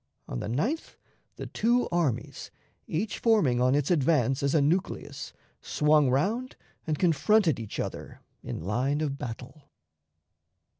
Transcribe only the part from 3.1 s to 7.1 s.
forming on its advance as a nucleus, swung round and